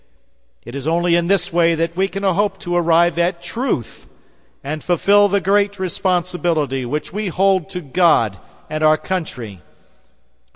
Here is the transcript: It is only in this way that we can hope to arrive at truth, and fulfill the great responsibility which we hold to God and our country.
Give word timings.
It 0.65 0.75
is 0.75 0.87
only 0.87 1.15
in 1.15 1.27
this 1.27 1.53
way 1.53 1.75
that 1.75 1.95
we 1.95 2.07
can 2.07 2.23
hope 2.23 2.57
to 2.61 2.75
arrive 2.75 3.19
at 3.19 3.39
truth, 3.39 4.07
and 4.63 4.83
fulfill 4.83 5.27
the 5.27 5.39
great 5.39 5.77
responsibility 5.77 6.87
which 6.87 7.13
we 7.13 7.27
hold 7.27 7.69
to 7.69 7.81
God 7.81 8.39
and 8.67 8.83
our 8.83 8.97
country. 8.97 9.61